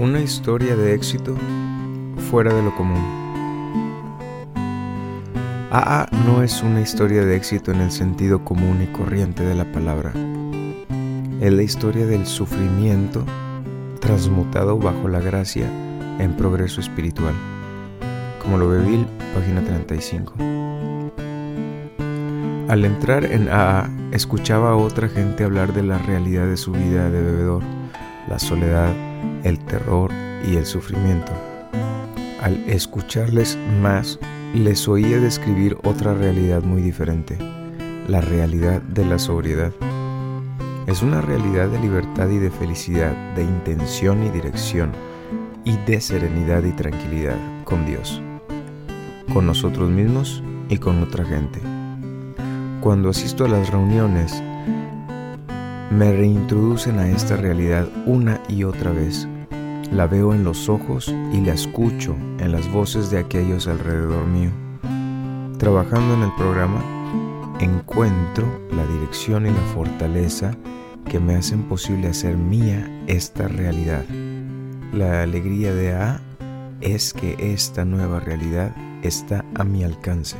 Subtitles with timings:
[0.00, 1.36] Una historia de éxito
[2.30, 3.04] fuera de lo común.
[5.70, 9.70] AA no es una historia de éxito en el sentido común y corriente de la
[9.70, 10.14] palabra.
[11.42, 13.26] Es la historia del sufrimiento
[14.00, 15.70] transmutado bajo la gracia
[16.18, 17.34] en progreso espiritual.
[18.42, 20.32] Como lo ve Bill, página 35.
[22.68, 27.10] Al entrar en AA, escuchaba a otra gente hablar de la realidad de su vida
[27.10, 27.62] de bebedor,
[28.30, 29.09] la soledad,
[29.44, 30.10] el terror
[30.46, 31.32] y el sufrimiento.
[32.40, 34.18] Al escucharles más,
[34.54, 37.38] les oía describir otra realidad muy diferente,
[38.08, 39.72] la realidad de la sobriedad.
[40.86, 44.92] Es una realidad de libertad y de felicidad, de intención y dirección,
[45.64, 48.20] y de serenidad y tranquilidad con Dios,
[49.32, 51.60] con nosotros mismos y con otra gente.
[52.80, 54.42] Cuando asisto a las reuniones,
[55.90, 59.28] me reintroducen a esta realidad una y otra vez.
[59.90, 64.50] La veo en los ojos y la escucho en las voces de aquellos alrededor mío.
[65.58, 66.80] Trabajando en el programa,
[67.58, 70.56] encuentro la dirección y la fortaleza
[71.06, 74.04] que me hacen posible hacer mía esta realidad.
[74.92, 76.20] La alegría de A
[76.80, 80.36] es que esta nueva realidad está a mi alcance.